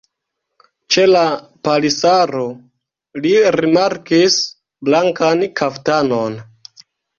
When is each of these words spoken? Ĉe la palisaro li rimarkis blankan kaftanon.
Ĉe 0.95 1.03
la 1.09 1.25
palisaro 1.67 2.47
li 3.27 3.35
rimarkis 3.59 4.41
blankan 4.91 5.47
kaftanon. 5.63 6.43